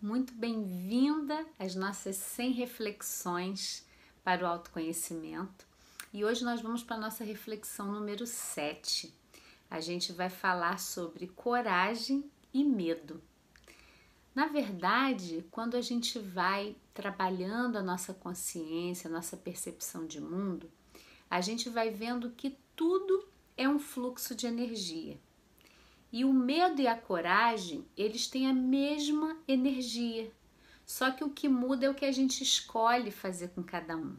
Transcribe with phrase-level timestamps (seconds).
[0.00, 3.84] muito bem-vinda às nossas 100 reflexões
[4.22, 5.66] para o autoconhecimento.
[6.12, 9.12] E hoje nós vamos para a nossa reflexão número 7.
[9.68, 13.20] A gente vai falar sobre coragem e medo.
[14.32, 20.70] Na verdade, quando a gente vai trabalhando a nossa consciência, a nossa percepção de mundo,
[21.28, 25.18] a gente vai vendo que tudo é um fluxo de energia.
[26.10, 30.30] E o medo e a coragem, eles têm a mesma energia.
[30.86, 34.16] Só que o que muda é o que a gente escolhe fazer com cada um.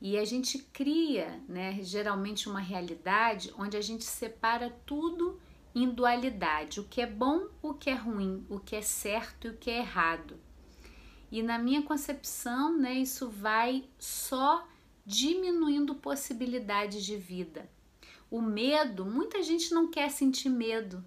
[0.00, 5.38] E a gente cria, né, geralmente uma realidade onde a gente separa tudo
[5.74, 9.50] em dualidade, o que é bom, o que é ruim, o que é certo e
[9.50, 10.38] o que é errado.
[11.30, 14.66] E na minha concepção, né, isso vai só
[15.04, 17.70] diminuindo possibilidades de vida.
[18.32, 21.04] O medo, muita gente não quer sentir medo,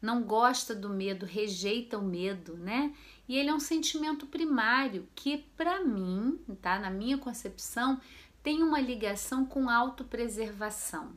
[0.00, 2.94] não gosta do medo, rejeita o medo, né?
[3.28, 6.78] E ele é um sentimento primário que, para mim, tá?
[6.78, 8.00] Na minha concepção,
[8.44, 11.14] tem uma ligação com autopreservação.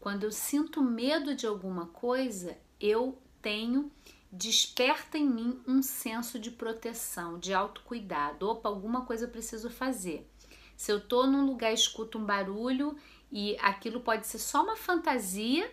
[0.00, 3.92] Quando eu sinto medo de alguma coisa, eu tenho
[4.32, 8.48] desperta em mim um senso de proteção, de autocuidado.
[8.48, 10.26] Opa, alguma coisa eu preciso fazer.
[10.74, 12.96] Se eu tô num lugar escuto um barulho
[13.38, 15.70] e aquilo pode ser só uma fantasia.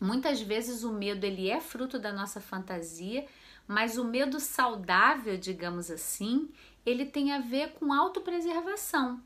[0.00, 3.26] Muitas vezes o medo ele é fruto da nossa fantasia,
[3.66, 6.48] mas o medo saudável, digamos assim,
[6.86, 9.20] ele tem a ver com autopreservação.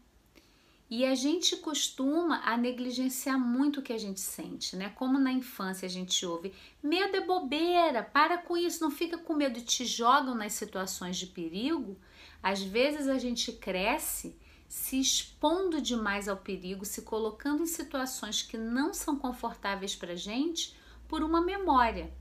[0.88, 4.88] E a gente costuma a negligenciar muito o que a gente sente, né?
[4.96, 9.34] Como na infância a gente ouve, medo é bobeira, para com isso, não fica com
[9.34, 11.98] medo, te jogam nas situações de perigo.
[12.42, 14.34] Às vezes a gente cresce
[14.70, 20.76] se expondo demais ao perigo, se colocando em situações que não são confortáveis para gente
[21.08, 22.14] por uma memória.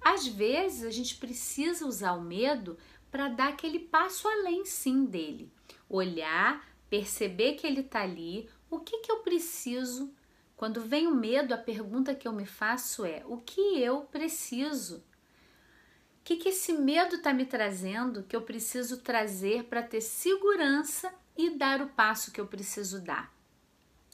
[0.00, 2.76] Às vezes a gente precisa usar o medo
[3.08, 5.48] para dar aquele passo além sim dele,
[5.88, 10.12] olhar, perceber que ele está ali, o que, que eu preciso.
[10.56, 14.96] Quando vem o medo, a pergunta que eu me faço é: o que eu preciso?
[14.96, 21.14] O que, que esse medo está me trazendo que eu preciso trazer para ter segurança
[21.36, 23.32] e dar o passo que eu preciso dar.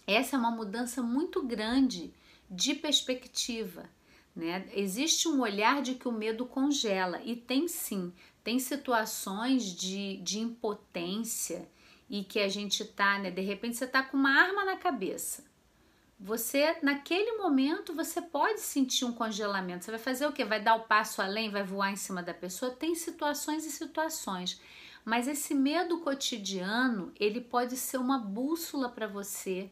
[0.07, 2.13] Essa é uma mudança muito grande
[2.51, 3.89] de perspectiva.
[4.35, 4.69] Né?
[4.73, 8.13] Existe um olhar de que o medo congela, e tem sim,
[8.43, 11.69] tem situações de, de impotência
[12.09, 13.31] e que a gente tá, né?
[13.31, 15.45] De repente você tá com uma arma na cabeça.
[16.19, 19.85] Você, naquele momento, você pode sentir um congelamento.
[19.85, 20.45] Você vai fazer o que?
[20.45, 22.71] Vai dar o passo além, vai voar em cima da pessoa?
[22.71, 24.61] Tem situações e situações.
[25.05, 29.71] Mas esse medo cotidiano, ele pode ser uma bússola para você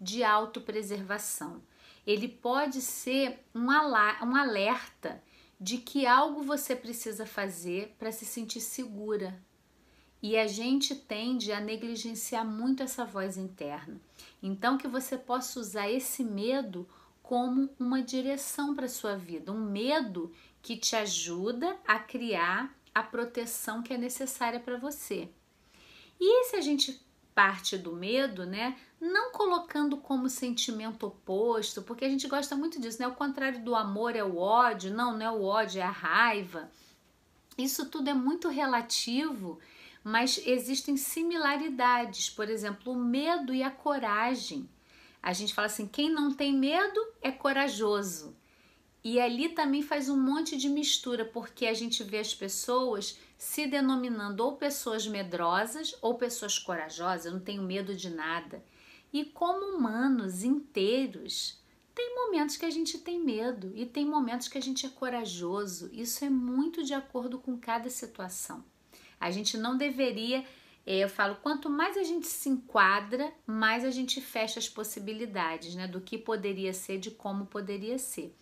[0.00, 1.62] de autopreservação.
[2.06, 5.22] Ele pode ser um, um alerta
[5.60, 9.38] de que algo você precisa fazer para se sentir segura.
[10.22, 14.00] E a gente tende a negligenciar muito essa voz interna.
[14.42, 16.88] Então que você possa usar esse medo
[17.22, 23.82] como uma direção para sua vida, um medo que te ajuda a criar a proteção
[23.82, 25.28] que é necessária para você.
[26.20, 27.00] E se a gente
[27.34, 28.76] parte do medo, né?
[29.00, 33.08] Não colocando como sentimento oposto, porque a gente gosta muito disso, né?
[33.08, 36.70] O contrário do amor é o ódio, não, não é o ódio, é a raiva.
[37.56, 39.58] Isso tudo é muito relativo,
[40.04, 42.28] mas existem similaridades.
[42.28, 44.68] Por exemplo, o medo e a coragem.
[45.22, 48.36] A gente fala assim: quem não tem medo é corajoso.
[49.02, 53.66] E ali também faz um monte de mistura, porque a gente vê as pessoas se
[53.66, 58.62] denominando ou pessoas medrosas ou pessoas corajosas, eu não tenho medo de nada.
[59.12, 61.58] E como humanos inteiros,
[61.94, 65.90] tem momentos que a gente tem medo e tem momentos que a gente é corajoso.
[65.92, 68.62] Isso é muito de acordo com cada situação.
[69.18, 70.44] A gente não deveria,
[70.86, 75.86] eu falo, quanto mais a gente se enquadra, mais a gente fecha as possibilidades, né,
[75.86, 78.34] do que poderia ser, de como poderia ser.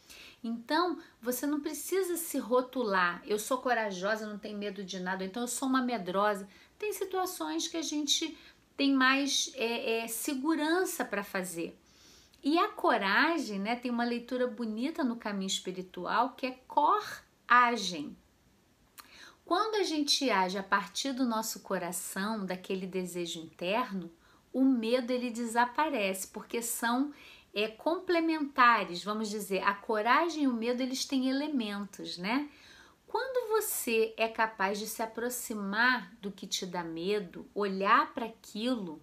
[0.43, 3.23] Então, você não precisa se rotular.
[3.27, 6.49] Eu sou corajosa, não tenho medo de nada, então eu sou uma medrosa.
[6.79, 8.39] Tem situações que a gente
[8.77, 11.77] tem mais é, é, segurança para fazer.
[12.43, 13.75] E a coragem, né?
[13.75, 18.17] Tem uma leitura bonita no caminho espiritual que é coragem.
[19.49, 24.13] Quando a gente age a partir do nosso coração, daquele desejo interno,
[24.53, 27.15] o medo ele desaparece, porque são
[27.55, 32.51] é, complementares, vamos dizer, a coragem e o medo eles têm elementos, né?
[33.07, 39.01] Quando você é capaz de se aproximar do que te dá medo, olhar para aquilo,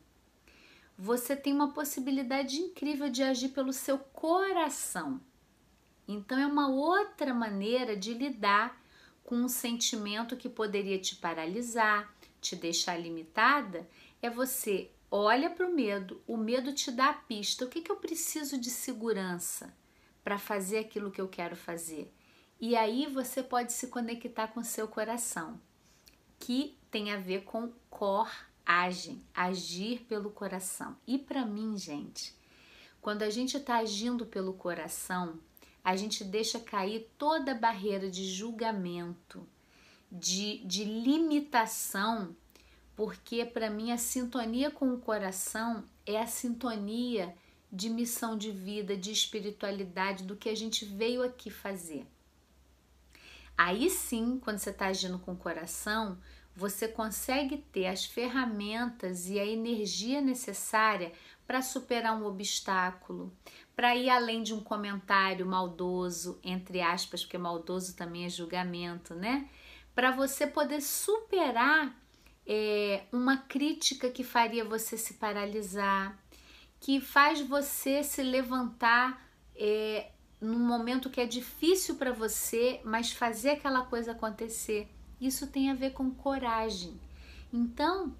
[0.96, 5.20] você tem uma possibilidade incrível de agir pelo seu coração.
[6.08, 8.85] Então é uma outra maneira de lidar
[9.26, 13.90] com um sentimento que poderia te paralisar, te deixar limitada,
[14.22, 17.66] é você olha para o medo, o medo te dá a pista.
[17.66, 19.76] O que, que eu preciso de segurança
[20.24, 22.14] para fazer aquilo que eu quero fazer?
[22.62, 25.60] E aí você pode se conectar com seu coração,
[26.40, 30.96] que tem a ver com coragem, agir pelo coração.
[31.06, 32.36] E para mim, gente,
[33.02, 35.40] quando a gente está agindo pelo coração,
[35.86, 39.48] a gente deixa cair toda a barreira de julgamento,
[40.12, 42.36] de, de limitação,
[42.96, 47.36] porque para mim a sintonia com o coração é a sintonia
[47.72, 52.08] de missão de vida, de espiritualidade, do que a gente veio aqui fazer.
[53.56, 56.18] Aí sim, quando você está agindo com o coração,
[56.56, 61.12] você consegue ter as ferramentas e a energia necessária
[61.46, 63.32] para superar um obstáculo,
[63.76, 69.48] para ir além de um comentário maldoso, entre aspas, porque maldoso também é julgamento, né?
[69.94, 71.96] Para você poder superar
[72.46, 76.18] é, uma crítica que faria você se paralisar,
[76.80, 79.26] que faz você se levantar
[79.56, 84.88] é, num momento que é difícil para você, mas fazer aquela coisa acontecer.
[85.20, 87.00] Isso tem a ver com coragem.
[87.52, 88.14] Então,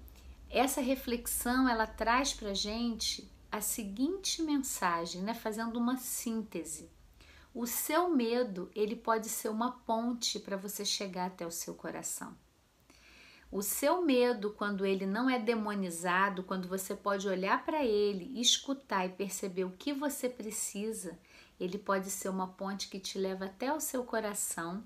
[0.58, 5.34] essa reflexão ela traz para gente a seguinte mensagem, né?
[5.34, 6.90] Fazendo uma síntese.
[7.54, 12.36] O seu medo ele pode ser uma ponte para você chegar até o seu coração.
[13.50, 19.06] O seu medo, quando ele não é demonizado, quando você pode olhar para ele, escutar
[19.06, 21.18] e perceber o que você precisa,
[21.58, 24.82] ele pode ser uma ponte que te leva até o seu coração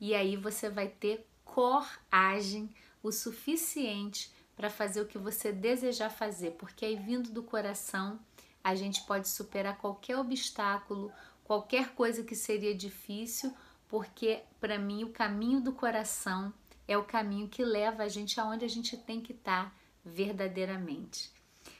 [0.00, 6.52] e aí você vai ter coragem o suficiente para fazer o que você desejar fazer,
[6.52, 8.18] porque aí vindo do coração
[8.62, 11.12] a gente pode superar qualquer obstáculo,
[11.44, 13.54] qualquer coisa que seria difícil,
[13.88, 16.52] porque para mim o caminho do coração
[16.88, 19.72] é o caminho que leva a gente aonde a gente tem que estar tá
[20.04, 21.30] verdadeiramente.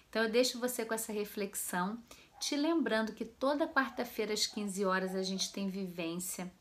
[0.08, 1.98] Então eu deixo você com essa reflexão,
[2.38, 6.52] te lembrando que toda quarta-feira às 15 horas a gente tem vivência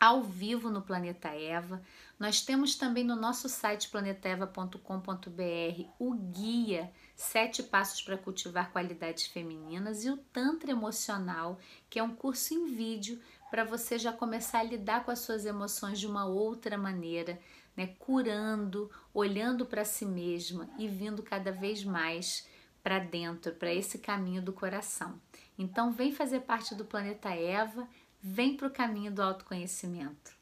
[0.00, 1.82] ao vivo no Planeta Eva.
[2.20, 10.04] Nós temos também no nosso site planetaeva.com.br o guia Sete Passos para Cultivar Qualidades Femininas
[10.04, 11.58] e o Tantra Emocional,
[11.88, 13.18] que é um curso em vídeo
[13.50, 17.40] para você já começar a lidar com as suas emoções de uma outra maneira,
[17.74, 17.94] né?
[17.98, 22.46] curando, olhando para si mesma e vindo cada vez mais
[22.82, 25.18] para dentro, para esse caminho do coração.
[25.58, 27.88] Então, vem fazer parte do Planeta Eva,
[28.20, 30.39] vem para o caminho do autoconhecimento.